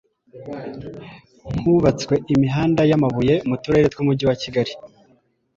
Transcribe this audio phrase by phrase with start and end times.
[1.61, 4.71] hubatswe imihanda y' amabuye mu turere tw'umujyi wa kigali